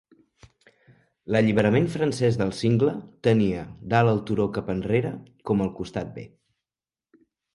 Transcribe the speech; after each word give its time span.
L'alliberament 1.33 1.89
francès 1.95 2.39
del 2.39 2.53
single 2.61 2.95
tenia 3.27 3.67
"dalt 3.93 4.13
el 4.15 4.23
turó 4.31 4.49
cap 4.57 4.71
enrere" 4.77 5.11
com 5.51 5.61
el 5.67 5.73
costat 5.81 6.11
B. 6.19 6.27